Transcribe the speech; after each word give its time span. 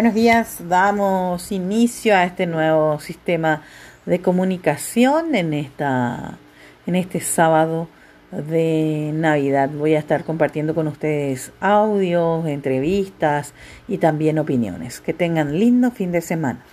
Buenos 0.00 0.14
días, 0.14 0.66
damos 0.66 1.52
inicio 1.52 2.16
a 2.16 2.24
este 2.24 2.46
nuevo 2.46 2.98
sistema 3.00 3.60
de 4.06 4.22
comunicación 4.22 5.34
en 5.34 5.52
esta 5.52 6.38
en 6.86 6.96
este 6.96 7.20
sábado 7.20 7.86
de 8.32 9.10
Navidad. 9.12 9.68
Voy 9.68 9.96
a 9.96 9.98
estar 9.98 10.24
compartiendo 10.24 10.74
con 10.74 10.88
ustedes 10.88 11.52
audios, 11.60 12.46
entrevistas 12.46 13.52
y 13.88 13.98
también 13.98 14.38
opiniones. 14.38 15.02
Que 15.02 15.12
tengan 15.12 15.58
lindo 15.58 15.90
fin 15.90 16.12
de 16.12 16.22
semana. 16.22 16.64